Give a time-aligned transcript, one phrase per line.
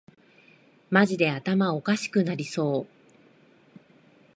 [0.89, 2.87] マジで頭おかしくなりそう